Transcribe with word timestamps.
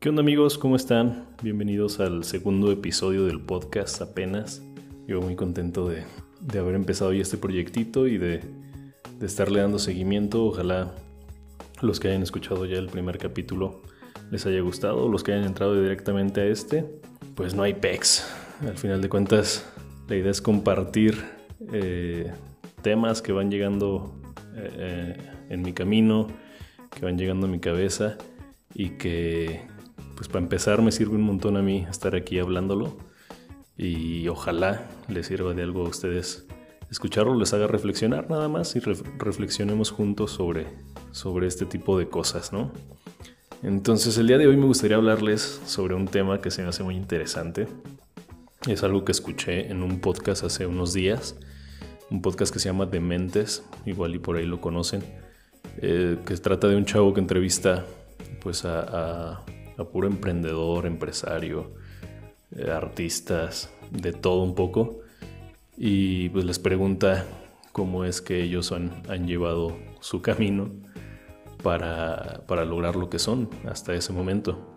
¿Qué 0.00 0.08
onda 0.08 0.22
amigos? 0.22 0.56
¿Cómo 0.56 0.76
están? 0.76 1.26
Bienvenidos 1.42 2.00
al 2.00 2.24
segundo 2.24 2.72
episodio 2.72 3.26
del 3.26 3.38
podcast 3.38 4.00
apenas. 4.00 4.62
Yo 5.06 5.20
muy 5.20 5.36
contento 5.36 5.90
de, 5.90 6.04
haber 6.58 6.74
empezado 6.74 7.12
ya 7.12 7.20
este 7.20 7.36
proyectito 7.36 8.06
y 8.06 8.16
de, 8.16 8.40
de 9.18 9.26
estarle 9.26 9.60
dando 9.60 9.78
seguimiento. 9.78 10.42
Ojalá 10.46 10.94
los 11.82 12.00
que 12.00 12.08
hayan 12.08 12.22
escuchado 12.22 12.64
ya 12.64 12.78
el 12.78 12.86
primer 12.86 13.18
capítulo 13.18 13.82
les 14.30 14.46
haya 14.46 14.62
gustado. 14.62 15.06
Los 15.06 15.22
que 15.22 15.34
hayan 15.34 15.44
entrado 15.44 15.78
directamente 15.78 16.40
a 16.40 16.46
este, 16.46 16.86
pues 17.34 17.54
no 17.54 17.62
hay 17.62 17.74
pecs. 17.74 18.26
Al 18.62 18.78
final 18.78 19.02
de 19.02 19.10
cuentas, 19.10 19.70
la 20.08 20.16
idea 20.16 20.30
es 20.30 20.40
compartir 20.40 21.22
eh, 21.74 22.32
temas 22.80 23.20
que 23.20 23.32
van 23.32 23.50
llegando 23.50 24.18
eh, 24.56 24.70
eh, 24.78 25.16
en 25.50 25.60
mi 25.60 25.74
camino, 25.74 26.26
que 26.90 27.04
van 27.04 27.18
llegando 27.18 27.48
a 27.48 27.50
mi 27.50 27.60
cabeza 27.60 28.16
y 28.74 28.90
que 28.90 29.60
pues 30.20 30.28
para 30.28 30.42
empezar 30.42 30.82
me 30.82 30.92
sirve 30.92 31.16
un 31.16 31.22
montón 31.22 31.56
a 31.56 31.62
mí 31.62 31.86
estar 31.88 32.14
aquí 32.14 32.38
hablándolo 32.38 32.94
y 33.78 34.28
ojalá 34.28 34.86
les 35.08 35.28
sirva 35.28 35.54
de 35.54 35.62
algo 35.62 35.86
a 35.86 35.88
ustedes 35.88 36.46
escucharlo, 36.90 37.34
les 37.36 37.54
haga 37.54 37.66
reflexionar 37.66 38.28
nada 38.28 38.46
más 38.46 38.76
y 38.76 38.80
reflexionemos 38.80 39.90
juntos 39.90 40.32
sobre, 40.32 40.66
sobre 41.10 41.46
este 41.46 41.64
tipo 41.64 41.98
de 41.98 42.10
cosas, 42.10 42.52
¿no? 42.52 42.70
Entonces 43.62 44.18
el 44.18 44.26
día 44.26 44.36
de 44.36 44.46
hoy 44.46 44.58
me 44.58 44.66
gustaría 44.66 44.98
hablarles 44.98 45.62
sobre 45.64 45.94
un 45.94 46.06
tema 46.06 46.42
que 46.42 46.50
se 46.50 46.60
me 46.60 46.68
hace 46.68 46.82
muy 46.82 46.96
interesante. 46.96 47.66
Es 48.68 48.82
algo 48.82 49.06
que 49.06 49.12
escuché 49.12 49.70
en 49.70 49.82
un 49.82 50.02
podcast 50.02 50.44
hace 50.44 50.66
unos 50.66 50.92
días, 50.92 51.38
un 52.10 52.20
podcast 52.20 52.52
que 52.52 52.58
se 52.58 52.68
llama 52.68 52.84
Dementes, 52.84 53.64
igual 53.86 54.14
y 54.16 54.18
por 54.18 54.36
ahí 54.36 54.44
lo 54.44 54.60
conocen, 54.60 55.02
eh, 55.78 56.18
que 56.26 56.36
trata 56.36 56.68
de 56.68 56.76
un 56.76 56.84
chavo 56.84 57.14
que 57.14 57.20
entrevista 57.20 57.86
pues 58.42 58.66
a 58.66 59.40
a 59.40 59.44
puro 59.84 60.06
emprendedor, 60.06 60.86
empresario, 60.86 61.72
eh, 62.56 62.70
artistas, 62.70 63.70
de 63.90 64.12
todo 64.12 64.42
un 64.42 64.54
poco. 64.54 65.00
Y 65.76 66.28
pues 66.30 66.44
les 66.44 66.58
pregunta 66.58 67.26
cómo 67.72 68.04
es 68.04 68.20
que 68.20 68.42
ellos 68.42 68.72
han, 68.72 69.02
han 69.08 69.26
llevado 69.26 69.76
su 70.00 70.22
camino 70.22 70.70
para, 71.62 72.42
para, 72.46 72.64
lograr 72.64 72.96
lo 72.96 73.08
que 73.08 73.18
son 73.18 73.48
hasta 73.68 73.94
ese 73.94 74.12
momento. 74.12 74.76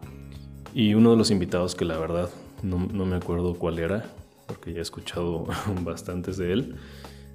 Y 0.74 0.94
uno 0.94 1.12
de 1.12 1.18
los 1.18 1.32
invitados 1.32 1.76
que 1.76 1.86
la 1.86 1.98
verdad 1.98 2.30
no, 2.62 2.88
no 2.92 3.06
me 3.06 3.16
acuerdo 3.16 3.56
cuál 3.56 3.80
era, 3.80 4.06
porque 4.48 4.74
ya 4.74 4.80
he 4.80 4.82
escuchado 4.82 5.46
bastantes 5.82 6.38
de 6.38 6.54
él, 6.54 6.76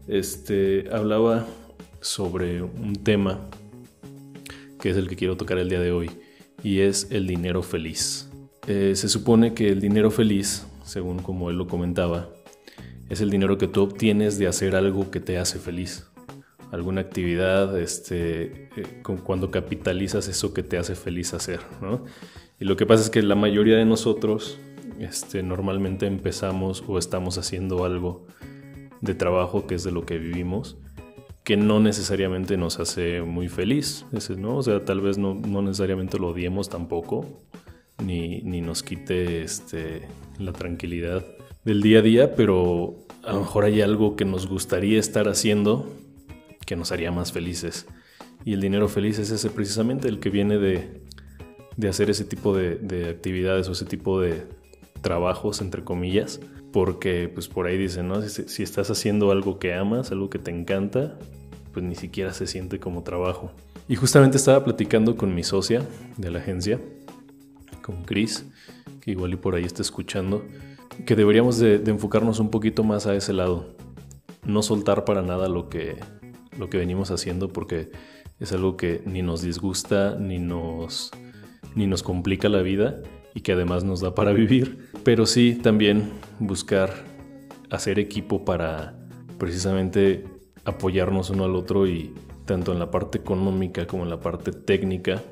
este, 0.06 0.88
hablaba 0.92 1.46
sobre 2.00 2.62
un 2.62 2.94
tema 3.02 3.40
que 4.80 4.90
es 4.90 4.96
el 4.96 5.08
que 5.08 5.16
quiero 5.16 5.36
tocar 5.36 5.58
el 5.58 5.68
día 5.68 5.80
de 5.80 5.92
hoy 5.92 6.10
y 6.62 6.80
es 6.80 7.08
el 7.10 7.26
dinero 7.26 7.62
feliz. 7.62 8.28
Eh, 8.66 8.94
se 8.94 9.08
supone 9.08 9.54
que 9.54 9.68
el 9.70 9.80
dinero 9.80 10.10
feliz, 10.10 10.66
según 10.84 11.20
como 11.20 11.50
él 11.50 11.56
lo 11.56 11.66
comentaba, 11.66 12.28
es 13.08 13.20
el 13.20 13.30
dinero 13.30 13.56
que 13.56 13.68
tú 13.68 13.82
obtienes 13.82 14.38
de 14.38 14.46
hacer 14.46 14.76
algo 14.76 15.10
que 15.10 15.20
te 15.20 15.38
hace 15.38 15.58
feliz. 15.58 16.06
Alguna 16.70 17.00
actividad, 17.00 17.78
este, 17.78 18.68
eh, 18.76 19.02
cuando 19.24 19.50
capitalizas 19.50 20.28
eso 20.28 20.52
que 20.52 20.62
te 20.62 20.76
hace 20.76 20.94
feliz 20.94 21.32
hacer, 21.32 21.60
Y 22.60 22.64
lo 22.64 22.76
que 22.76 22.84
pasa 22.84 23.04
es 23.04 23.10
que 23.10 23.22
la 23.22 23.36
mayoría 23.36 23.76
de 23.76 23.84
nosotros 23.84 24.58
este, 24.98 25.42
normalmente 25.42 26.06
empezamos 26.06 26.84
o 26.86 26.98
estamos 26.98 27.38
haciendo 27.38 27.84
algo 27.84 28.26
de 29.00 29.14
trabajo 29.14 29.66
que 29.66 29.76
es 29.76 29.84
de 29.84 29.92
lo 29.92 30.04
que 30.04 30.18
vivimos 30.18 30.76
que 31.48 31.56
no 31.56 31.80
necesariamente 31.80 32.58
nos 32.58 32.78
hace 32.78 33.22
muy 33.22 33.48
feliz, 33.48 34.04
¿no? 34.36 34.58
O 34.58 34.62
sea, 34.62 34.84
tal 34.84 35.00
vez 35.00 35.16
no, 35.16 35.34
necesariamente 35.34 36.18
lo 36.18 36.28
odiemos 36.28 36.68
tampoco, 36.68 37.24
ni, 38.04 38.42
nos 38.42 38.82
quite 38.82 39.44
este, 39.44 40.02
la 40.38 40.52
tranquilidad 40.52 41.24
del 41.64 41.80
día 41.80 42.00
a 42.00 42.02
día, 42.02 42.36
pero 42.36 42.98
a 43.24 43.32
lo 43.32 43.40
mejor 43.40 43.64
hay 43.64 43.80
algo 43.80 44.14
que 44.14 44.26
nos 44.26 44.46
gustaría 44.46 45.00
estar 45.00 45.26
haciendo 45.26 45.90
que 46.66 46.76
nos 46.76 46.92
haría 46.92 47.12
más 47.12 47.32
felices. 47.32 47.86
Y 48.44 48.52
el 48.52 48.60
dinero 48.60 48.86
feliz 48.86 49.18
es 49.18 49.30
ese 49.30 49.48
precisamente, 49.48 50.08
el 50.08 50.20
que 50.20 50.28
viene 50.28 50.58
de, 50.58 51.00
hacer 51.88 52.10
ese 52.10 52.26
tipo 52.26 52.54
de, 52.54 53.08
actividades 53.08 53.70
o 53.70 53.72
ese 53.72 53.86
tipo 53.86 54.20
de 54.20 54.42
trabajos, 55.00 55.62
entre 55.62 55.82
comillas, 55.82 56.40
porque 56.72 57.30
pues 57.32 57.48
por 57.48 57.66
ahí 57.66 57.78
dicen, 57.78 58.08
¿no? 58.08 58.20
si, 58.22 58.62
estás 58.62 58.90
haciendo 58.90 59.30
algo 59.30 59.58
que 59.58 59.74
amas, 59.74 60.12
algo 60.12 60.28
que 60.28 60.38
te 60.38 60.50
encanta, 60.50 61.18
pues 61.72 61.84
ni 61.84 61.94
siquiera 61.94 62.32
se 62.32 62.46
siente 62.46 62.78
como 62.78 63.02
trabajo. 63.02 63.50
Y 63.88 63.96
justamente 63.96 64.36
estaba 64.36 64.64
platicando 64.64 65.16
con 65.16 65.34
mi 65.34 65.42
socia 65.42 65.86
de 66.16 66.30
la 66.30 66.40
agencia, 66.40 66.78
con 67.82 68.04
Chris, 68.04 68.46
que 69.00 69.12
igual 69.12 69.32
y 69.32 69.36
por 69.36 69.54
ahí 69.54 69.64
está 69.64 69.80
escuchando, 69.80 70.44
que 71.06 71.16
deberíamos 71.16 71.58
de, 71.58 71.76
enfocarnos 71.86 72.38
un 72.38 72.50
poquito 72.50 72.84
más 72.84 73.06
a 73.06 73.14
ese 73.14 73.32
lado. 73.32 73.74
No 74.44 74.62
soltar 74.62 75.04
para 75.04 75.22
nada 75.22 75.48
lo 75.48 75.68
que, 75.68 75.96
lo 76.58 76.68
que 76.68 76.78
venimos 76.78 77.10
haciendo 77.10 77.48
porque 77.48 77.90
es 78.40 78.52
algo 78.52 78.76
que 78.76 79.02
ni 79.06 79.22
nos 79.22 79.42
disgusta 79.42 80.16
ni 80.18 80.38
nos, 80.38 81.10
ni 81.74 81.86
nos 81.86 82.02
complica 82.02 82.48
la 82.48 82.62
vida 82.62 83.02
y 83.38 83.40
que 83.40 83.52
además 83.52 83.84
nos 83.84 84.00
da 84.00 84.16
para 84.16 84.32
vivir. 84.32 84.88
Pero 85.04 85.24
sí 85.24 85.54
también 85.62 86.10
buscar 86.40 86.92
hacer 87.70 88.00
equipo 88.00 88.44
para 88.44 88.98
precisamente 89.38 90.24
apoyarnos 90.64 91.30
uno 91.30 91.44
al 91.44 91.54
otro 91.54 91.86
y 91.86 92.12
tanto 92.46 92.72
en 92.72 92.80
la 92.80 92.90
parte 92.90 93.18
económica 93.18 93.86
como 93.86 94.02
en 94.02 94.10
la 94.10 94.18
parte 94.18 94.50
técnica, 94.50 95.22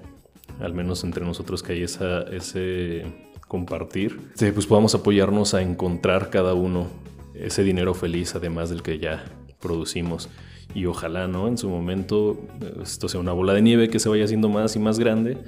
al 0.61 0.73
menos 0.73 1.03
entre 1.03 1.25
nosotros 1.25 1.65
que 1.65 1.73
hay 1.73 1.83
esa, 1.83 2.23
ese 2.23 3.03
compartir, 3.49 4.21
pues 4.39 4.67
podamos 4.67 4.95
apoyarnos 4.95 5.55
a 5.55 5.63
encontrar 5.63 6.31
cada 6.31 6.55
uno 6.55 6.87
ese 7.35 7.65
dinero 7.65 7.93
feliz 7.93 8.37
además 8.37 8.71
del 8.71 8.85
que 8.85 9.01
ya 9.01 9.25
producimos. 9.61 10.29
Y 10.77 10.87
ojalá, 10.87 11.27
¿no? 11.27 11.49
En 11.49 11.59
su 11.59 11.69
momento 11.69 12.39
esto 12.81 13.09
sea 13.09 13.19
una 13.19 13.33
bola 13.33 13.53
de 13.53 13.63
nieve 13.63 13.89
que 13.89 13.99
se 13.99 14.09
vaya 14.09 14.25
haciendo 14.25 14.49
más 14.49 14.77
y 14.77 14.79
más 14.79 15.01
grande 15.01 15.39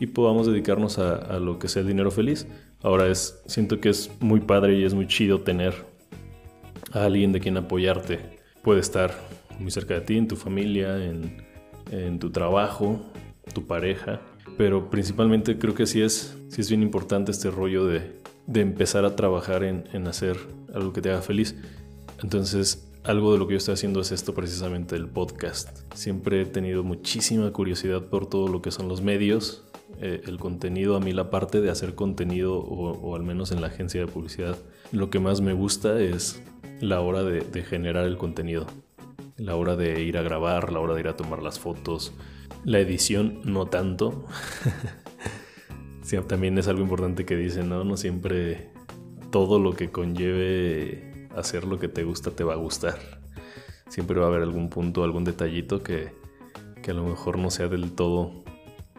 y 0.00 0.06
podamos 0.06 0.46
dedicarnos 0.46 0.98
a, 0.98 1.38
lo 1.38 1.58
que 1.58 1.68
sea 1.68 1.82
el 1.82 1.88
dinero 1.88 2.10
feliz. 2.10 2.48
Ahora 2.82 3.06
es, 3.06 3.40
siento 3.46 3.80
que 3.80 3.90
es 3.90 4.10
muy 4.20 4.40
padre 4.40 4.78
y 4.78 4.84
es 4.84 4.94
muy 4.94 5.06
chido 5.06 5.42
tener 5.42 5.74
a 6.92 7.04
alguien 7.04 7.32
de 7.32 7.40
quien 7.40 7.58
apoyarte 7.58 8.40
puede 8.62 8.80
estar 8.80 9.14
muy 9.58 9.70
cerca 9.70 9.94
de 9.94 10.00
ti, 10.00 10.16
en 10.16 10.26
tu 10.26 10.36
familia, 10.36 10.96
en, 11.04 12.18
tu 12.18 12.30
trabajo, 12.30 13.00
tu 13.52 13.66
pareja. 13.66 14.20
Pero 14.56 14.90
principalmente 14.90 15.58
creo 15.58 15.74
que 15.74 15.86
sí 15.86 16.00
es, 16.00 16.36
sí 16.48 16.62
es 16.62 16.70
bien 16.70 16.82
importante 16.82 17.30
este 17.30 17.50
rollo 17.50 17.86
de, 17.86 18.18
empezar 18.54 19.04
a 19.04 19.14
trabajar 19.16 19.64
en, 19.64 19.84
en, 19.92 20.08
hacer 20.08 20.38
algo 20.74 20.94
que 20.94 21.02
te 21.02 21.10
haga 21.10 21.20
feliz. 21.20 21.56
Entonces, 22.22 22.90
algo 23.04 23.32
de 23.32 23.38
lo 23.38 23.46
que 23.46 23.52
yo 23.52 23.58
estoy 23.58 23.74
haciendo 23.74 24.00
es 24.00 24.12
esto 24.12 24.34
precisamente, 24.34 24.96
el 24.96 25.08
podcast. 25.08 25.80
Siempre 25.94 26.42
he 26.42 26.46
tenido 26.46 26.82
muchísima 26.84 27.52
curiosidad 27.52 28.06
por 28.06 28.28
todo 28.28 28.48
lo 28.48 28.62
que 28.62 28.70
son 28.70 28.88
los 28.88 29.02
medios, 29.02 29.69
eh, 29.98 30.22
el 30.26 30.38
contenido, 30.38 30.96
a 30.96 31.00
mí 31.00 31.12
la 31.12 31.30
parte 31.30 31.60
de 31.60 31.70
hacer 31.70 31.94
contenido, 31.94 32.58
o, 32.58 33.16
al 33.16 33.22
menos 33.22 33.52
en 33.52 33.60
la 33.60 33.66
agencia 33.66 34.00
de 34.00 34.06
publicidad, 34.06 34.56
lo 34.92 35.10
que 35.10 35.18
más 35.18 35.40
me 35.40 35.52
gusta 35.52 36.00
es 36.00 36.42
la 36.80 37.00
hora 37.00 37.22
de, 37.22 37.62
generar 37.62 38.06
el 38.06 38.16
contenido, 38.16 38.66
la 39.36 39.56
hora 39.56 39.76
de 39.76 40.02
ir 40.02 40.16
a 40.16 40.22
grabar, 40.22 40.72
la 40.72 40.80
hora 40.80 40.94
de 40.94 41.00
ir 41.00 41.08
a 41.08 41.16
tomar 41.16 41.42
las 41.42 41.58
fotos, 41.58 42.14
la 42.64 42.78
edición 42.78 43.40
no 43.44 43.66
tanto. 43.66 44.24
también 46.26 46.58
es 46.58 46.66
algo 46.66 46.82
importante 46.82 47.24
que 47.24 47.36
dicen, 47.36 47.68
¿no? 47.68 47.84
No 47.84 47.96
siempre 47.96 48.70
todo 49.30 49.60
lo 49.60 49.74
que 49.74 49.90
conlleve 49.90 51.28
hacer 51.36 51.64
lo 51.64 51.78
que 51.78 51.88
te 51.88 52.02
gusta 52.02 52.32
te 52.32 52.42
va 52.42 52.54
a 52.54 52.56
gustar. 52.56 52.98
Siempre 53.88 54.18
va 54.18 54.26
a 54.26 54.28
haber 54.28 54.42
algún 54.42 54.70
punto, 54.70 55.04
algún 55.04 55.24
detallito 55.24 55.82
que, 55.82 56.12
que 56.82 56.90
a 56.90 56.94
lo 56.94 57.04
mejor 57.04 57.38
no 57.38 57.50
sea 57.50 57.68
del 57.68 57.92
todo 57.92 58.42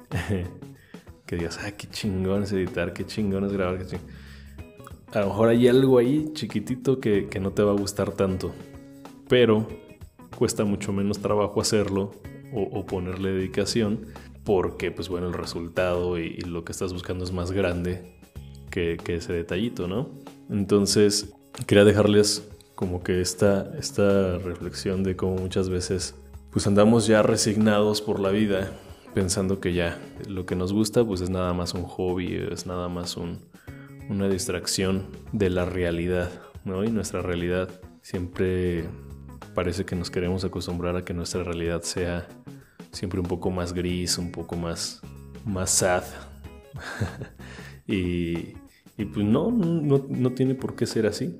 que 1.31 1.37
digas, 1.37 1.59
ah, 1.63 1.71
qué 1.71 1.87
chingón 1.89 2.43
es 2.43 2.51
editar, 2.51 2.93
qué 2.93 3.07
chingón 3.07 3.45
es 3.45 3.53
grabar, 3.53 3.79
qué 3.79 3.85
chingón 3.87 4.21
a 5.13 5.21
lo 5.21 5.27
mejor 5.27 5.49
hay 5.49 5.67
algo 5.67 5.97
ahí 5.97 6.31
chiquitito 6.33 6.99
que, 6.99 7.27
no 7.41 7.51
te 7.51 7.63
va 7.63 7.71
a 7.71 7.75
gustar 7.75 8.11
tanto, 8.11 8.53
pero 9.27 9.67
cuesta 10.37 10.63
mucho 10.63 10.93
menos 10.93 11.19
trabajo 11.19 11.59
hacerlo 11.61 12.13
o, 12.53 12.85
ponerle 12.85 13.31
dedicación 13.31 14.07
porque 14.43 14.91
pues 14.91 15.07
bueno 15.07 15.27
el 15.27 15.33
resultado 15.33 16.17
y, 16.17 16.37
lo 16.41 16.65
que 16.65 16.71
estás 16.71 16.91
buscando 16.93 17.23
es 17.23 17.31
más 17.31 17.51
grande 17.51 18.15
que, 18.69 18.97
ese 19.05 19.33
detallito, 19.33 19.87
¿no? 19.87 20.09
Entonces 20.49 21.33
quería 21.67 21.85
dejarles 21.85 22.47
como 22.75 23.03
que 23.03 23.21
esta, 23.21 23.77
esta 23.77 24.37
reflexión 24.37 25.03
de 25.03 25.15
cómo 25.15 25.35
muchas 25.35 25.69
veces 25.69 26.15
pues 26.51 26.67
andamos 26.67 27.07
ya 27.07 27.21
resignados 27.21 28.01
por 28.01 28.19
la 28.19 28.29
vida 28.29 28.71
pensando 29.13 29.59
que 29.59 29.73
ya 29.73 29.99
lo 30.27 30.45
que 30.45 30.55
nos 30.55 30.73
gusta 30.73 31.03
pues 31.03 31.21
es 31.21 31.29
nada 31.29 31.53
más 31.53 31.73
un 31.73 31.83
hobby, 31.83 32.35
es 32.51 32.65
nada 32.65 32.89
más 32.89 33.17
un, 33.17 33.39
una 34.09 34.27
distracción 34.27 35.07
de 35.31 35.49
la 35.49 35.65
realidad, 35.65 36.31
¿no? 36.65 36.83
Y 36.83 36.91
nuestra 36.91 37.21
realidad 37.21 37.69
siempre 38.01 38.85
parece 39.53 39.85
que 39.85 39.95
nos 39.95 40.09
queremos 40.09 40.43
acostumbrar 40.43 40.95
a 40.95 41.03
que 41.03 41.13
nuestra 41.13 41.43
realidad 41.43 41.81
sea 41.81 42.27
siempre 42.91 43.19
un 43.19 43.27
poco 43.27 43.51
más 43.51 43.73
gris, 43.73 44.17
un 44.17 44.31
poco 44.31 44.55
más, 44.55 45.01
más 45.45 45.71
sad, 45.71 46.03
y, 47.87 48.53
pues 48.97 49.25
no, 49.25 49.51
no, 49.51 50.31
tiene 50.31 50.55
por 50.55 50.75
qué 50.75 50.85
ser 50.85 51.05
así. 51.05 51.39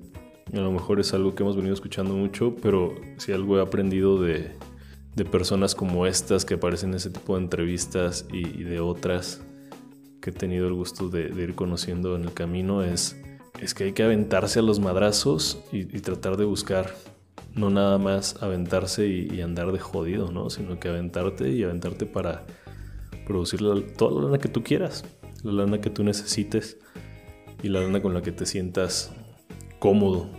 A 0.53 0.57
lo 0.57 0.71
mejor 0.71 0.99
es 0.99 1.13
algo 1.13 1.35
que 1.35 1.43
hemos 1.43 1.55
venido 1.55 1.73
escuchando 1.73 2.13
mucho, 2.13 2.55
pero 2.61 2.95
si 3.17 3.31
algo 3.31 3.57
he 3.57 3.61
aprendido 3.61 4.21
de, 4.21 4.51
personas 5.31 5.75
como 5.75 6.05
estas 6.05 6.45
que 6.45 6.55
aparecen 6.55 6.91
en 6.91 6.95
ese 6.95 7.09
tipo 7.09 7.35
de 7.35 7.43
entrevistas 7.43 8.25
y, 8.31 8.63
de 8.63 8.79
otras 8.79 9.41
que 10.21 10.29
he 10.29 10.33
tenido 10.33 10.67
el 10.67 10.73
gusto 10.73 11.09
de, 11.09 11.29
ir 11.29 11.55
conociendo 11.55 12.15
en 12.15 12.23
el 12.23 12.33
camino 12.33 12.83
es, 12.83 13.17
es 13.59 13.73
que 13.73 13.85
hay 13.85 13.93
que 13.93 14.03
aventarse 14.03 14.59
a 14.59 14.61
los 14.61 14.79
madrazos 14.79 15.59
y, 15.71 15.85
tratar 15.99 16.37
de 16.37 16.45
buscar 16.45 16.93
no 17.53 17.69
nada 17.69 17.97
más 17.97 18.41
aventarse 18.41 19.07
y, 19.07 19.41
andar 19.41 19.71
de 19.71 19.79
jodido, 19.79 20.31
¿no? 20.31 20.49
Sino 20.49 20.79
que 20.79 20.87
aventarte 20.87 21.49
y 21.49 21.63
aventarte 21.63 22.05
para 22.05 22.45
producir 23.25 23.59
toda 23.97 24.11
la 24.19 24.27
lana 24.27 24.37
que 24.37 24.47
tú 24.47 24.63
quieras, 24.63 25.03
la 25.43 25.51
lana 25.51 25.81
que 25.81 25.89
tú 25.89 26.03
necesites 26.03 26.77
y 27.61 27.69
la 27.69 27.81
lana 27.81 28.01
con 28.01 28.13
la 28.13 28.21
que 28.21 28.31
te 28.31 28.45
sientas 28.45 29.11
cómodo. 29.79 30.29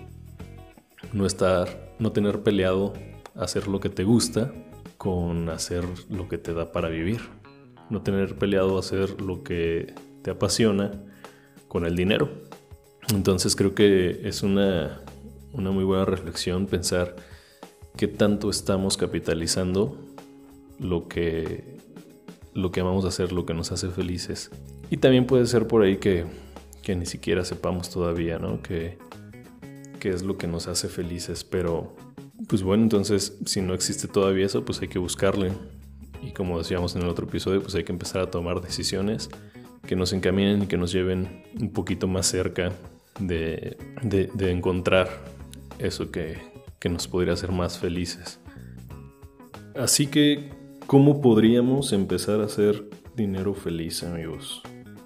No 1.13 1.27
estar, 1.27 1.95
no 1.99 2.13
tener 2.13 2.43
peleado 2.43 2.95
hacer 3.35 3.69
lo 3.69 3.81
que 3.81 3.89
te 3.89 4.05
gusta 4.05 4.53
con 4.99 5.49
hacer 5.49 5.85
lo 6.09 6.29
que 6.29 6.39
te 6.39 6.55
da 6.55 6.73
para 6.73 6.89
vivir. 6.89 7.21
No 7.91 8.03
tener 8.03 8.37
peleado 8.37 8.79
hacer 8.79 9.21
lo 9.21 9.43
que 9.43 9.95
te 10.23 10.31
apasiona 10.31 10.93
con 11.69 11.85
el 11.85 11.97
dinero. 11.97 12.29
Entonces 13.13 13.57
creo 13.57 13.75
que 13.75 14.21
es 14.25 14.43
una 14.43 15.03
una 15.53 15.71
muy 15.71 15.85
buena 15.85 16.05
reflexión 16.05 16.67
pensar 16.67 17.17
qué 17.97 18.09
tanto 18.09 18.51
estamos 18.51 18.97
capitalizando 18.97 19.99
lo 20.79 21.09
que, 21.09 21.79
lo 22.55 22.73
que 22.73 22.81
amamos 22.81 23.05
hacer, 23.05 23.33
lo 23.33 23.45
que 23.47 23.55
nos 23.55 23.71
hace 23.71 23.89
felices. 23.89 24.51
Y 24.91 24.97
también 24.97 25.27
puede 25.27 25.47
ser 25.47 25.67
por 25.67 25.83
ahí 25.83 25.99
que, 25.99 26.25
que 26.83 26.97
ni 26.97 27.07
siquiera 27.07 27.45
sepamos 27.45 27.91
todavía, 27.91 28.39
¿no? 28.39 28.63
Que, 28.63 28.99
qué 30.01 30.11
es 30.11 30.23
lo 30.23 30.37
que 30.37 30.47
nos 30.47 30.67
hace 30.69 30.89
felices, 30.89 31.45
pero 31.45 31.95
pues 32.49 32.63
bueno, 32.63 32.83
entonces 32.83 33.39
si 33.47 33.61
no 33.61 33.75
existe 33.75 34.09
todavía 34.09 34.47
eso, 34.47 34.65
pues 34.65 34.81
hay 34.81 34.89
que 34.89 34.99
buscarle. 34.99 35.53
Y 36.23 36.33
como 36.33 36.59
decíamos 36.59 36.95
en 36.97 37.03
el 37.03 37.09
otro 37.09 37.27
episodio, 37.27 37.61
pues 37.61 37.75
hay 37.75 37.85
que 37.85 37.93
empezar 37.93 38.23
a 38.23 38.31
tomar 38.31 38.61
decisiones 38.61 39.29
que 39.87 39.97
nos 39.97 40.13
encaminen 40.13 40.63
y 40.63 40.67
que 40.67 40.77
nos 40.77 40.93
lleven 40.93 41.43
un 41.61 41.73
poquito 41.73 42.07
más 42.07 42.27
cerca 42.27 42.73
de, 43.19 43.77
de, 44.03 44.31
de 44.33 44.51
encontrar 44.51 45.09
eso 45.79 46.11
que, 46.11 46.39
nos 46.89 47.07
podría 47.07 47.35
hacer 47.35 47.53
más 47.53 47.79
felices. 47.79 48.41
Así 49.77 50.09
que, 50.09 50.51
¿cómo 50.87 51.21
podríamos 51.21 51.93
empezar 51.93 52.41
a 52.41 52.47
hacer 52.47 52.85
dinero 53.17 53.55
feliz, 53.55 54.03
amigos? 54.03 54.63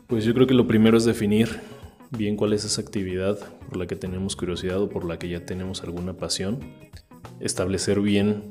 Pues 0.07 0.25
yo 0.25 0.33
creo 0.33 0.47
que 0.47 0.55
lo 0.55 0.67
primero 0.67 0.97
es 0.97 1.05
definir 1.05 1.61
bien 2.11 2.37
cuál 2.37 2.55
es 2.55 2.65
esa 2.65 2.81
actividad 2.81 3.39
por 3.69 3.77
la 3.77 3.87
que 3.87 3.97
tenemos 3.97 4.37
curiosidad 4.37 4.81
o 4.81 4.89
por 4.89 5.05
la 5.05 5.19
que 5.19 5.29
ya 5.29 5.45
tenemos 5.45 5.83
alguna 5.83 6.15
pasión. 6.15 6.61
Establecer 7.41 8.01
bien 8.01 8.51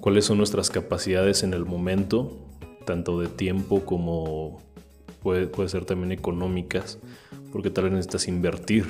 cuáles 0.00 0.24
son 0.24 0.38
nuestras 0.38 0.70
capacidades 0.70 1.42
en 1.42 1.54
el 1.54 1.64
momento, 1.64 2.36
tanto 2.84 3.20
de 3.20 3.28
tiempo 3.28 3.84
como 3.84 4.62
puede, 5.22 5.46
puede 5.46 5.68
ser 5.68 5.84
también 5.84 6.12
económicas, 6.12 6.98
porque 7.52 7.70
tal 7.70 7.84
vez 7.84 7.92
necesitas 7.92 8.28
invertir 8.28 8.86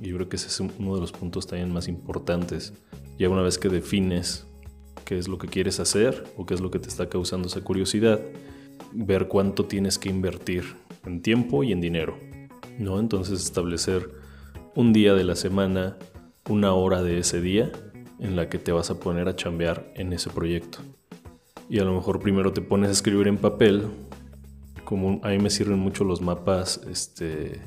y 0.00 0.08
yo 0.08 0.16
creo 0.16 0.28
que 0.28 0.36
ese 0.36 0.48
es 0.48 0.60
uno 0.60 0.94
de 0.94 1.00
los 1.00 1.12
puntos 1.12 1.46
también 1.46 1.72
más 1.72 1.88
importantes. 1.88 2.72
Ya 3.18 3.28
una 3.28 3.42
vez 3.42 3.58
que 3.58 3.68
defines 3.68 4.46
qué 5.04 5.18
es 5.18 5.28
lo 5.28 5.38
que 5.38 5.48
quieres 5.48 5.80
hacer 5.80 6.24
o 6.36 6.44
qué 6.44 6.54
es 6.54 6.60
lo 6.60 6.70
que 6.70 6.78
te 6.78 6.88
está 6.88 7.08
causando 7.08 7.48
esa 7.48 7.62
curiosidad, 7.62 8.20
ver 8.92 9.28
cuánto 9.28 9.64
tienes 9.64 9.98
que 9.98 10.08
invertir 10.08 10.64
en 11.04 11.22
tiempo 11.22 11.64
y 11.64 11.72
en 11.72 11.80
dinero. 11.80 12.18
¿no? 12.78 13.00
Entonces 13.00 13.42
establecer 13.42 14.10
un 14.74 14.92
día 14.92 15.14
de 15.14 15.24
la 15.24 15.36
semana, 15.36 15.96
una 16.48 16.74
hora 16.74 17.02
de 17.02 17.18
ese 17.18 17.40
día 17.40 17.72
en 18.18 18.36
la 18.36 18.48
que 18.48 18.58
te 18.58 18.72
vas 18.72 18.90
a 18.90 19.00
poner 19.00 19.28
a 19.28 19.36
chambear 19.36 19.92
en 19.94 20.12
ese 20.12 20.30
proyecto. 20.30 20.78
Y 21.68 21.78
a 21.80 21.84
lo 21.84 21.94
mejor 21.94 22.20
primero 22.20 22.52
te 22.52 22.60
pones 22.60 22.88
a 22.90 22.92
escribir 22.92 23.28
en 23.28 23.38
papel, 23.38 23.84
como 24.84 25.20
a 25.24 25.30
mí 25.30 25.38
me 25.38 25.50
sirven 25.50 25.78
mucho 25.78 26.04
los 26.04 26.20
mapas 26.20 26.80
este, 26.88 27.60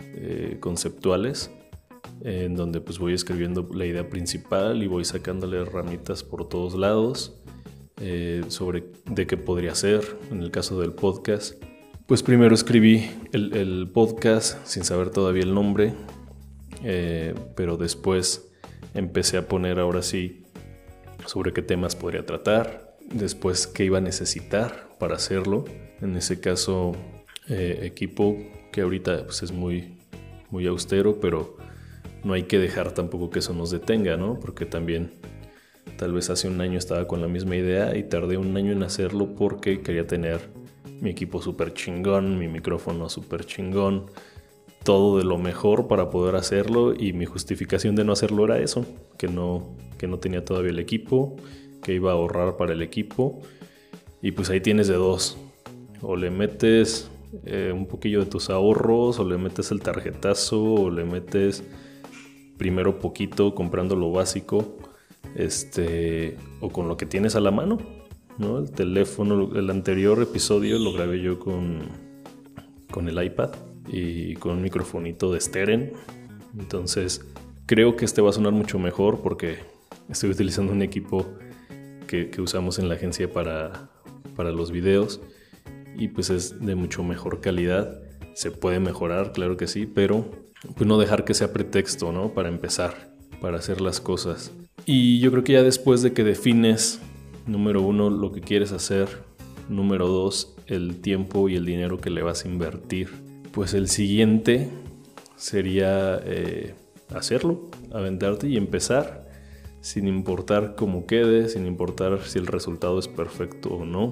eh, 0.00 0.56
conceptuales 0.60 1.50
en 2.22 2.54
donde 2.54 2.80
pues 2.80 2.98
voy 2.98 3.14
escribiendo 3.14 3.66
la 3.72 3.86
idea 3.86 4.08
principal 4.08 4.82
y 4.82 4.86
voy 4.86 5.04
sacándole 5.04 5.64
ramitas 5.64 6.22
por 6.22 6.48
todos 6.48 6.74
lados 6.74 7.40
eh, 8.00 8.42
sobre 8.48 8.84
de 9.06 9.26
qué 9.26 9.36
podría 9.36 9.74
ser 9.74 10.02
en 10.30 10.42
el 10.42 10.50
caso 10.50 10.80
del 10.80 10.92
podcast. 10.92 11.62
Pues 12.06 12.22
primero 12.22 12.54
escribí 12.54 13.08
el, 13.32 13.88
podcast 13.92 14.66
sin 14.66 14.84
saber 14.84 15.10
todavía 15.10 15.44
el 15.44 15.54
nombre, 15.54 15.94
eh, 16.82 17.34
pero 17.56 17.76
después 17.76 18.49
empecé 18.94 19.36
a 19.38 19.48
poner 19.48 19.78
ahora 19.78 20.02
sí 20.02 20.44
sobre 21.26 21.52
qué 21.52 21.62
temas 21.62 21.96
podría 21.96 22.26
tratar, 22.26 22.96
después 23.12 23.66
qué 23.66 23.84
iba 23.84 23.98
a 23.98 24.00
necesitar 24.00 24.88
para 24.98 25.16
hacerlo, 25.16 25.64
en 26.00 26.16
ese 26.16 26.40
caso 26.40 26.92
equipo 27.48 28.36
que 28.72 28.82
ahorita 28.82 29.24
pues, 29.24 29.42
es 29.42 29.50
muy 29.50 30.00
muy 30.50 30.66
austero, 30.66 31.20
pero 31.20 31.56
no 32.24 32.34
hay 32.34 32.44
que 32.44 32.58
dejar 32.58 32.92
tampoco 32.92 33.30
que 33.30 33.38
eso 33.38 33.54
nos 33.54 33.70
detenga, 33.70 34.16
¿no? 34.16 34.38
Porque 34.38 34.66
también 34.66 35.12
tal 35.96 36.12
vez 36.12 36.30
hace 36.30 36.48
un 36.48 36.60
año 36.60 36.78
estaba 36.78 37.06
con 37.06 37.20
la 37.20 37.28
misma 37.28 37.56
idea 37.56 37.96
y 37.96 38.04
tardé 38.04 38.36
un 38.36 38.56
año 38.56 38.72
en 38.72 38.82
hacerlo 38.82 39.34
porque 39.34 39.80
quería 39.80 40.06
tener 40.06 40.40
mi 41.00 41.10
equipo 41.10 41.40
súper 41.40 41.72
chingón, 41.72 42.38
mi 42.38 42.48
micrófono 42.48 43.08
súper 43.08 43.44
chingón, 43.46 44.06
todo 44.84 45.18
de 45.18 45.24
lo 45.24 45.38
mejor 45.38 45.88
para 45.88 46.10
poder 46.10 46.36
hacerlo 46.36 46.94
y 46.94 47.12
mi 47.12 47.26
justificación 47.26 47.96
de 47.96 48.04
no 48.04 48.12
hacerlo 48.12 48.44
era 48.44 48.58
eso, 48.58 48.86
que 49.18 49.28
no, 49.28 49.76
que 49.98 50.06
no 50.06 50.18
tenía 50.18 50.44
todavía 50.44 50.70
el 50.70 50.78
equipo, 50.78 51.36
que 51.82 51.94
iba 51.94 52.10
a 52.10 52.14
ahorrar 52.14 52.56
para 52.56 52.72
el 52.72 52.82
equipo. 52.82 53.40
Y 54.22 54.32
pues 54.32 54.50
ahí 54.50 54.60
tienes 54.60 54.88
de 54.88 54.94
dos, 54.94 55.38
o 56.02 56.16
le 56.16 56.30
metes 56.30 57.10
eh, 57.44 57.72
un 57.72 57.86
poquillo 57.86 58.20
de 58.20 58.26
tus 58.26 58.50
ahorros 58.50 59.20
o 59.20 59.24
le 59.24 59.38
metes 59.38 59.70
el 59.70 59.80
tarjetazo 59.80 60.60
o 60.60 60.90
le 60.90 61.04
metes 61.04 61.62
primero 62.58 62.98
poquito 62.98 63.54
comprando 63.54 63.94
lo 63.94 64.10
básico 64.10 64.76
este 65.36 66.36
o 66.60 66.70
con 66.70 66.88
lo 66.88 66.96
que 66.96 67.06
tienes 67.06 67.36
a 67.36 67.40
la 67.40 67.52
mano 67.52 67.78
¿no? 68.38 68.58
el 68.58 68.72
teléfono 68.72 69.48
el 69.54 69.70
anterior 69.70 70.20
episodio 70.20 70.80
lo 70.80 70.92
grabé 70.92 71.22
yo 71.22 71.38
con 71.38 71.82
con 72.90 73.08
el 73.08 73.22
iPad 73.22 73.50
y 73.92 74.34
con 74.34 74.52
un 74.52 74.62
microfonito 74.62 75.32
de 75.32 75.40
Steren 75.40 75.92
entonces 76.58 77.24
creo 77.66 77.96
que 77.96 78.04
este 78.04 78.20
va 78.20 78.30
a 78.30 78.32
sonar 78.32 78.52
mucho 78.52 78.78
mejor 78.78 79.20
porque 79.20 79.58
estoy 80.08 80.30
utilizando 80.30 80.72
un 80.72 80.82
equipo 80.82 81.26
que, 82.06 82.30
que 82.30 82.40
usamos 82.40 82.78
en 82.78 82.88
la 82.88 82.94
agencia 82.96 83.32
para, 83.32 83.90
para 84.36 84.50
los 84.50 84.70
videos 84.70 85.20
y 85.96 86.08
pues 86.08 86.30
es 86.30 86.64
de 86.64 86.74
mucho 86.74 87.02
mejor 87.04 87.40
calidad. 87.40 88.00
Se 88.34 88.50
puede 88.50 88.80
mejorar, 88.80 89.32
claro 89.32 89.56
que 89.56 89.66
sí, 89.66 89.86
pero 89.86 90.30
pues 90.76 90.86
no 90.86 90.98
dejar 90.98 91.24
que 91.24 91.34
sea 91.34 91.52
pretexto, 91.52 92.12
¿no? 92.12 92.32
Para 92.32 92.48
empezar, 92.48 93.12
para 93.40 93.58
hacer 93.58 93.80
las 93.80 94.00
cosas. 94.00 94.52
Y 94.86 95.20
yo 95.20 95.30
creo 95.30 95.44
que 95.44 95.52
ya 95.52 95.62
después 95.62 96.02
de 96.02 96.12
que 96.12 96.24
defines, 96.24 97.00
número 97.46 97.82
uno, 97.82 98.08
lo 98.08 98.32
que 98.32 98.40
quieres 98.40 98.72
hacer, 98.72 99.08
número 99.68 100.08
dos, 100.08 100.56
el 100.66 101.00
tiempo 101.00 101.48
y 101.48 101.56
el 101.56 101.66
dinero 101.66 101.98
que 101.98 102.10
le 102.10 102.22
vas 102.22 102.44
a 102.44 102.48
invertir, 102.48 103.10
pues 103.52 103.74
el 103.74 103.88
siguiente 103.88 104.68
sería 105.36 106.20
eh, 106.24 106.74
hacerlo, 107.14 107.70
aventarte 107.92 108.46
y 108.48 108.56
empezar, 108.56 109.28
sin 109.80 110.06
importar 110.06 110.74
cómo 110.76 111.06
quede, 111.06 111.48
sin 111.48 111.66
importar 111.66 112.20
si 112.22 112.38
el 112.38 112.46
resultado 112.46 112.98
es 112.98 113.08
perfecto 113.08 113.70
o 113.70 113.84
no 113.84 114.10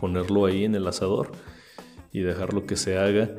ponerlo 0.00 0.46
ahí 0.46 0.64
en 0.64 0.74
el 0.74 0.86
asador 0.86 1.32
y 2.12 2.20
dejarlo 2.20 2.66
que 2.66 2.76
se 2.76 2.98
haga 2.98 3.30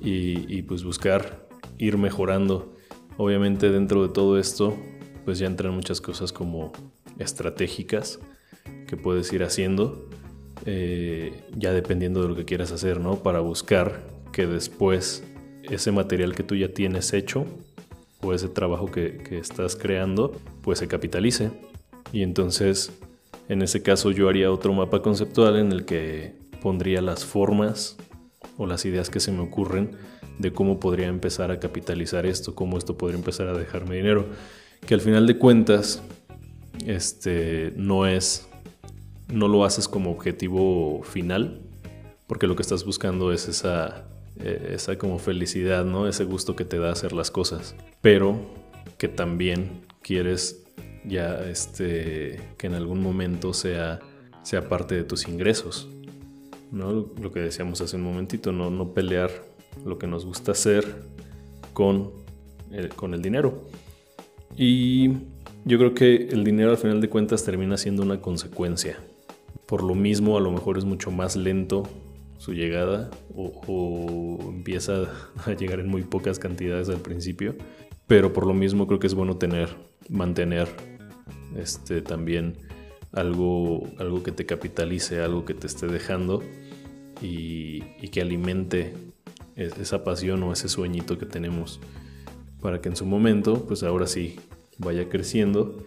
y, 0.00 0.62
pues 0.62 0.84
buscar 0.84 1.48
ir 1.78 1.96
mejorando. 1.96 2.74
Obviamente 3.16 3.70
dentro 3.70 4.06
de 4.06 4.12
todo 4.12 4.38
esto 4.38 4.76
pues 5.24 5.38
ya 5.38 5.46
entran 5.46 5.74
muchas 5.74 6.00
cosas 6.00 6.32
como 6.32 6.72
estratégicas 7.18 8.20
que 8.86 8.96
puedes 8.96 9.32
ir 9.32 9.42
haciendo 9.42 10.10
eh, 10.66 11.42
ya 11.56 11.72
dependiendo 11.72 12.22
de 12.22 12.28
lo 12.28 12.36
que 12.36 12.44
quieras 12.44 12.70
hacer, 12.70 13.00
¿no? 13.00 13.22
Para 13.22 13.40
buscar 13.40 14.13
que 14.34 14.46
después 14.46 15.22
ese 15.62 15.92
material 15.92 16.34
que 16.34 16.42
tú 16.42 16.56
ya 16.56 16.68
tienes 16.68 17.12
hecho 17.12 17.46
o 18.20 18.34
ese 18.34 18.48
trabajo 18.48 18.90
que, 18.90 19.18
que 19.18 19.38
estás 19.38 19.76
creando 19.76 20.32
pues 20.62 20.80
se 20.80 20.88
capitalice. 20.88 21.50
Y 22.12 22.22
entonces 22.22 22.92
en 23.48 23.62
ese 23.62 23.82
caso 23.82 24.10
yo 24.10 24.28
haría 24.28 24.50
otro 24.50 24.72
mapa 24.72 25.02
conceptual 25.02 25.56
en 25.56 25.72
el 25.72 25.84
que 25.84 26.34
pondría 26.60 27.00
las 27.00 27.24
formas 27.24 27.96
o 28.56 28.66
las 28.66 28.84
ideas 28.84 29.10
que 29.10 29.20
se 29.20 29.32
me 29.32 29.40
ocurren 29.40 29.92
de 30.38 30.52
cómo 30.52 30.80
podría 30.80 31.06
empezar 31.06 31.50
a 31.50 31.60
capitalizar 31.60 32.26
esto, 32.26 32.54
cómo 32.54 32.78
esto 32.78 32.96
podría 32.96 33.18
empezar 33.18 33.48
a 33.48 33.54
dejarme 33.56 33.96
dinero, 33.96 34.26
que 34.86 34.94
al 34.94 35.00
final 35.00 35.26
de 35.26 35.38
cuentas 35.38 36.02
este 36.86 37.72
no 37.76 38.06
es 38.06 38.48
no 39.32 39.48
lo 39.48 39.64
haces 39.64 39.88
como 39.88 40.10
objetivo 40.10 41.02
final, 41.04 41.60
porque 42.26 42.46
lo 42.46 42.56
que 42.56 42.62
estás 42.62 42.84
buscando 42.84 43.32
es 43.32 43.48
esa, 43.48 44.06
eh, 44.40 44.72
esa 44.74 44.96
como 44.98 45.18
felicidad, 45.18 45.84
¿no? 45.84 46.08
Ese 46.08 46.24
gusto 46.24 46.56
que 46.56 46.64
te 46.64 46.78
da 46.78 46.90
hacer 46.90 47.12
las 47.12 47.30
cosas, 47.30 47.74
pero 48.00 48.40
que 48.98 49.08
también 49.08 49.82
quieres 50.02 50.64
ya 51.04 51.44
este, 51.48 52.40
que 52.56 52.66
en 52.66 52.74
algún 52.74 53.02
momento 53.02 53.52
sea, 53.52 54.00
sea 54.42 54.68
parte 54.68 54.94
de 54.94 55.04
tus 55.04 55.28
ingresos, 55.28 55.88
¿no? 56.70 57.12
Lo 57.20 57.32
que 57.32 57.40
decíamos 57.40 57.80
hace 57.80 57.96
un 57.96 58.02
momentito, 58.02 58.52
no, 58.52 58.70
no 58.70 58.94
pelear 58.94 59.30
lo 59.84 59.98
que 59.98 60.06
nos 60.06 60.24
gusta 60.24 60.52
hacer 60.52 60.84
con 61.72 62.24
con 62.96 63.14
el 63.14 63.22
dinero. 63.22 63.66
Y 64.56 65.10
yo 65.64 65.78
creo 65.78 65.94
que 65.94 66.28
el 66.30 66.44
dinero 66.44 66.70
al 66.70 66.76
final 66.76 67.00
de 67.00 67.08
cuentas 67.08 67.44
termina 67.44 67.76
siendo 67.76 68.02
una 68.02 68.20
consecuencia. 68.20 68.98
Por 69.66 69.82
lo 69.82 69.94
mismo, 69.94 70.36
a 70.36 70.40
lo 70.40 70.50
mejor 70.52 70.78
es 70.78 70.84
mucho 70.84 71.10
más 71.10 71.36
lento 71.36 71.84
su 72.44 72.52
llegada 72.52 73.10
o, 73.34 74.38
empieza 74.50 75.08
a 75.46 75.52
llegar 75.54 75.80
en 75.80 75.88
muy 75.88 76.02
pocas 76.02 76.38
cantidades 76.38 76.90
al 76.90 77.00
principio. 77.00 77.56
Pero 78.06 78.34
por 78.34 78.46
lo 78.46 78.52
mismo 78.52 78.86
creo 78.86 79.00
que 79.00 79.06
es 79.06 79.14
bueno 79.14 79.38
tener, 79.38 79.70
mantener 80.10 80.68
este, 81.56 82.02
también 82.02 82.58
algo, 83.12 83.88
algo 83.98 84.22
que 84.22 84.30
te 84.30 84.44
capitalice, 84.44 85.22
algo 85.22 85.46
que 85.46 85.54
te 85.54 85.66
esté 85.66 85.86
dejando 85.86 86.42
y, 87.22 87.80
que 88.08 88.20
alimente 88.20 88.92
esa 89.56 90.04
pasión 90.04 90.42
o 90.42 90.52
ese 90.52 90.68
sueñito 90.68 91.18
que 91.18 91.26
tenemos 91.26 91.80
para 92.60 92.80
que 92.80 92.88
en 92.88 92.96
su 92.96 93.06
momento, 93.06 93.64
pues 93.66 93.82
ahora 93.82 94.06
sí, 94.06 94.36
vaya 94.78 95.08
creciendo 95.08 95.82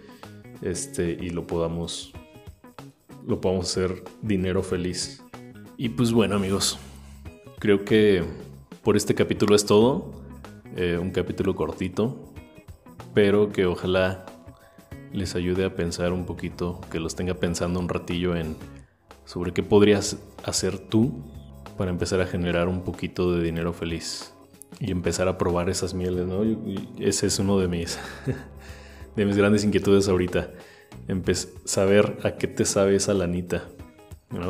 este, 0.62 1.12
y 1.12 1.30
lo 1.30 1.46
podamos, 1.46 2.14
lo 3.26 3.40
podamos 3.40 3.70
hacer 3.70 4.04
dinero 4.24 4.64
feliz. 4.64 5.22
Y 5.79 5.89
pues 5.89 6.12
bueno 6.12 6.36
amigos, 6.36 6.79
creo 7.60 7.86
que 7.86 8.24
por 8.81 8.98
este 8.98 9.13
capítulo 9.13 9.55
es 9.55 9.63
todo. 9.63 10.12
Eh, 10.75 10.98
un 11.00 11.12
capítulo 11.12 11.55
cortito, 11.55 12.34
pero 13.13 13.51
que 13.51 13.67
ojalá 13.67 14.25
les 15.13 15.36
ayude 15.36 15.65
a 15.65 15.75
pensar 15.75 16.13
un 16.13 16.25
poquito, 16.25 16.81
que 16.89 17.00
los 17.00 17.15
tenga 17.15 17.36
pensando 17.36 17.79
un 17.79 17.89
ratillo 17.89 18.36
en 18.36 18.55
sobre 19.25 19.53
qué 19.53 19.62
podrías 19.62 20.17
hacer 20.43 20.79
tú 20.79 21.24
para 21.77 21.91
empezar 21.91 22.22
a 22.22 22.25
generar 22.25 22.67
un 22.67 22.81
poquito 22.81 23.31
de 23.31 23.43
dinero 23.43 23.72
feliz 23.72 24.34
y 24.79 24.89
empezar 24.89 25.27
a 25.27 25.38
probar 25.38 25.69
esas 25.69 25.93
mieles, 25.93 26.25
¿no? 26.25 26.41
ese 27.00 27.27
es 27.27 27.38
uno 27.38 27.60
de 27.60 27.67
mis 27.67 28.00
de 29.15 29.25
mis 29.25 29.38
grandes 29.38 29.63
inquietudes 29.63 30.07
ahorita. 30.10 30.50
saber 31.65 32.17
a 32.24 32.31
qué 32.31 32.48
te 32.48 32.65
sabe 32.65 32.96
esa 32.96 33.13
lanita. 33.13 33.67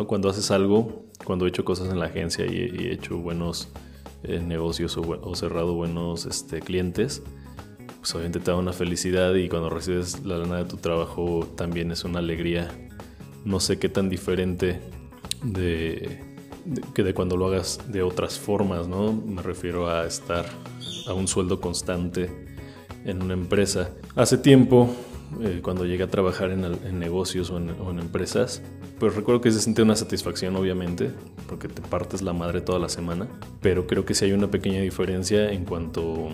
Cuando 0.08 0.30
haces 0.30 0.50
algo, 0.52 1.06
cuando 1.24 1.46
he 1.46 1.50
hecho 1.50 1.64
cosas 1.64 1.90
en 1.90 2.00
la 2.00 2.08
agencia 2.08 2.46
y, 2.46 2.88
he 2.88 2.94
hecho 2.94 3.18
buenos 3.18 3.70
eh, 4.24 4.40
negocios 4.40 4.98
o, 4.98 5.36
cerrado 5.36 5.76
buenos 5.76 6.26
este, 6.26 6.62
clientes, 6.62 7.22
pues 8.00 8.14
obviamente 8.16 8.40
te 8.40 8.52
da 8.52 8.58
una 8.58 8.74
felicidad 8.74 9.36
y 9.36 9.50
cuando 9.50 9.70
recibes 9.70 10.26
la 10.26 10.38
lana 10.38 10.58
de 10.58 10.66
tu 10.66 10.78
trabajo 10.78 11.48
también 11.56 11.92
es 11.92 12.04
una 12.04 12.20
alegría. 12.20 12.70
No 13.46 13.60
sé 13.60 13.78
qué 13.78 13.88
tan 13.88 14.10
diferente 14.10 14.80
de, 15.44 16.22
que 16.94 17.04
de 17.04 17.14
cuando 17.14 17.38
lo 17.38 17.48
hagas 17.48 17.80
de 17.88 18.02
otras 18.02 18.40
formas, 18.40 18.88
¿no? 18.88 19.14
Me 19.14 19.42
refiero 19.42 19.90
a 19.90 20.06
estar 20.06 20.46
a 21.08 21.14
un 21.14 21.28
sueldo 21.28 21.62
constante 21.62 22.48
en 23.06 23.22
una 23.22 23.34
empresa. 23.34 23.92
Hace 24.16 24.38
tiempo, 24.38 24.90
eh, 25.42 25.60
cuando 25.62 25.86
llegué 25.86 26.04
a 26.04 26.08
trabajar 26.08 26.52
en, 26.52 27.00
negocios 27.00 27.50
o 27.52 27.58
en, 27.58 28.00
empresas, 28.00 28.62
pues 29.00 29.16
recuerdo 29.16 29.42
que 29.42 29.52
se 29.52 29.60
siente 29.60 29.82
una 29.82 29.96
satisfacción, 29.96 30.56
obviamente, 30.56 31.12
porque 31.48 31.68
te 31.68 31.82
partes 31.82 32.22
la 32.22 32.34
madre 32.34 32.62
toda 32.62 32.80
la 32.80 32.90
semana, 32.90 33.28
pero 33.62 33.88
creo 33.88 34.06
que 34.06 34.14
sí 34.14 34.26
hay 34.26 34.32
una 34.32 34.50
pequeña 34.50 34.82
diferencia 34.82 35.52
en 35.52 35.66
cuanto 35.66 36.30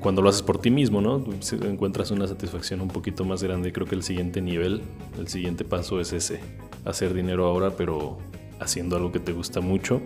cuando 0.00 0.22
lo 0.22 0.28
haces 0.28 0.42
por 0.42 0.58
ti 0.58 0.70
mismo, 0.70 1.00
¿no? 1.00 1.24
encuentras 1.62 2.10
una 2.10 2.26
satisfacción 2.26 2.80
un 2.80 2.88
poquito 2.88 3.24
más 3.24 3.42
grande. 3.42 3.72
Creo 3.72 3.86
que 3.86 3.94
el 3.94 4.02
siguiente 4.02 4.40
nivel, 4.42 4.82
el 5.18 5.28
siguiente 5.28 5.64
paso 5.64 6.00
es 6.00 6.12
ese, 6.12 6.40
hacer 6.84 7.14
dinero 7.14 7.46
ahora, 7.46 7.76
pero 7.76 8.18
haciendo 8.60 8.96
algo 8.96 9.12
que 9.12 9.20
te 9.20 9.32
gusta 9.32 9.60
mucho, 9.60 10.00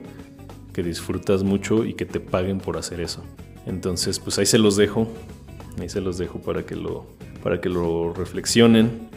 que 0.73 0.83
disfrutas 0.83 1.43
mucho 1.43 1.85
y 1.85 1.95
que 1.95 2.07
te 2.07 2.21
paguen 2.21 2.59
por 2.59 2.77
hacer 2.77 3.01
eso. 3.01 3.23
Entonces, 3.67 4.19
pues 4.19 4.39
ahí 4.39 4.47
se 4.47 4.59
los 4.59 4.77
dejo. 4.77 5.09
Ahí 5.79 5.89
se 5.89 6.01
los 6.01 6.19
dejo 6.19 6.41
para 6.41 6.67
que 6.67 6.77
lo, 6.77 7.07
para 7.43 7.61
que 7.61 7.69
lo 7.69 8.13
reflexionen. 8.13 9.09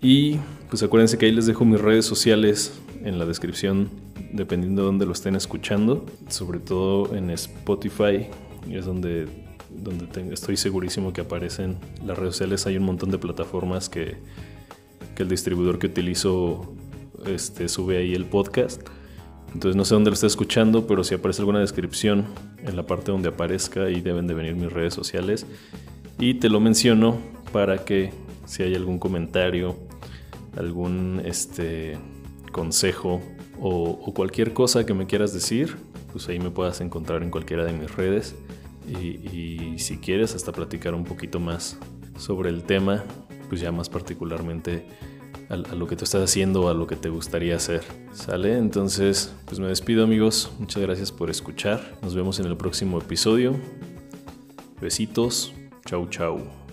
Y 0.00 0.36
pues 0.68 0.82
acuérdense 0.82 1.18
que 1.18 1.26
ahí 1.26 1.32
les 1.32 1.46
dejo 1.46 1.64
mis 1.64 1.80
redes 1.80 2.04
sociales 2.04 2.80
en 3.04 3.18
la 3.18 3.26
descripción, 3.26 3.88
dependiendo 4.32 4.82
de 4.82 4.86
dónde 4.86 5.06
lo 5.06 5.12
estén 5.12 5.36
escuchando. 5.36 6.06
Sobre 6.28 6.58
todo 6.58 7.14
en 7.14 7.30
Spotify, 7.30 8.26
es 8.70 8.84
donde, 8.84 9.26
donde 9.70 10.06
estoy 10.32 10.56
segurísimo 10.56 11.12
que 11.12 11.22
aparecen 11.22 11.76
las 12.04 12.18
redes 12.18 12.34
sociales. 12.34 12.66
Hay 12.66 12.76
un 12.76 12.84
montón 12.84 13.10
de 13.10 13.18
plataformas 13.18 13.88
que, 13.88 14.16
que 15.14 15.22
el 15.22 15.28
distribuidor 15.28 15.78
que 15.78 15.86
utilizo 15.86 16.72
este, 17.26 17.68
sube 17.68 17.98
ahí 17.98 18.14
el 18.14 18.26
podcast. 18.26 18.82
Entonces 19.54 19.76
no 19.76 19.84
sé 19.84 19.94
dónde 19.94 20.10
lo 20.10 20.14
está 20.14 20.26
escuchando, 20.26 20.86
pero 20.86 21.02
si 21.02 21.14
aparece 21.14 21.40
alguna 21.40 21.60
descripción 21.60 22.26
en 22.64 22.76
la 22.76 22.84
parte 22.84 23.10
donde 23.10 23.28
aparezca, 23.28 23.84
ahí 23.84 24.00
deben 24.00 24.26
de 24.26 24.34
venir 24.34 24.54
mis 24.54 24.72
redes 24.72 24.92
sociales. 24.92 25.46
Y 26.18 26.34
te 26.34 26.48
lo 26.48 26.60
menciono 26.60 27.35
para 27.52 27.84
que 27.84 28.12
si 28.46 28.62
hay 28.62 28.74
algún 28.74 28.98
comentario, 28.98 29.76
algún 30.56 31.20
este, 31.24 31.98
consejo 32.52 33.20
o, 33.60 34.12
cualquier 34.14 34.52
cosa 34.52 34.86
que 34.86 34.94
me 34.94 35.06
quieras 35.06 35.32
decir, 35.32 35.76
pues 36.12 36.28
ahí 36.28 36.38
me 36.38 36.50
puedas 36.50 36.80
encontrar 36.80 37.22
en 37.22 37.30
cualquiera 37.30 37.64
de 37.64 37.72
mis 37.72 37.94
redes. 37.94 38.34
Y, 38.88 39.78
si 39.78 39.98
quieres 39.98 40.34
hasta 40.34 40.52
platicar 40.52 40.94
un 40.94 41.04
poquito 41.04 41.40
más 41.40 41.78
sobre 42.18 42.50
el 42.50 42.62
tema, 42.62 43.04
pues 43.48 43.60
ya 43.60 43.72
más 43.72 43.88
particularmente 43.88 44.86
a, 45.48 45.54
a, 45.54 45.74
lo 45.74 45.86
que 45.86 45.96
tú 45.96 46.04
estás 46.04 46.22
haciendo 46.22 46.68
a 46.68 46.74
lo 46.74 46.86
que 46.86 46.96
te 46.96 47.08
gustaría 47.08 47.56
hacer. 47.56 47.82
¿Sale? 48.12 48.56
Entonces, 48.56 49.34
pues 49.44 49.58
me 49.60 49.66
despido 49.66 50.04
amigos. 50.04 50.52
Muchas 50.58 50.82
gracias 50.82 51.12
por 51.12 51.30
escuchar. 51.30 51.98
Nos 52.02 52.14
vemos 52.14 52.38
en 52.40 52.46
el 52.46 52.56
próximo 52.56 52.98
episodio. 52.98 53.54
Besitos. 54.80 55.52
Chau, 55.84 56.08
chau. 56.08 56.65